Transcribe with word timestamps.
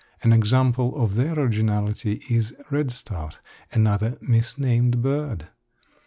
An 0.23 0.33
example 0.33 0.99
of 0.99 1.13
their 1.13 1.37
originality 1.37 2.23
is 2.27 2.55
redstart 2.71 3.39
another 3.71 4.17
misnamed 4.19 5.03
bird. 5.03 5.49